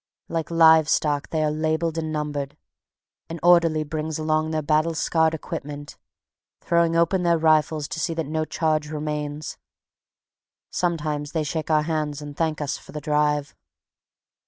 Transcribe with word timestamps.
Like 0.27 0.49
live 0.49 0.89
stock, 0.89 1.29
they 1.29 1.43
are 1.43 1.51
labeled 1.51 1.95
and 1.95 2.11
numbered. 2.11 2.57
An 3.29 3.39
orderly 3.43 3.83
brings 3.83 4.17
along 4.17 4.49
their 4.49 4.63
battle 4.63 4.95
scarred 4.95 5.35
equipment, 5.35 5.95
throwing 6.59 6.95
open 6.95 7.21
their 7.21 7.37
rifles 7.37 7.87
to 7.89 7.99
see 7.99 8.15
that 8.15 8.25
no 8.25 8.43
charge 8.43 8.89
remains. 8.89 9.59
Sometimes 10.71 11.33
they 11.33 11.43
shake 11.43 11.69
our 11.69 11.83
hands 11.83 12.19
and 12.19 12.35
thank 12.35 12.61
us 12.61 12.79
for 12.79 12.93
the 12.93 12.99
drive. 12.99 13.53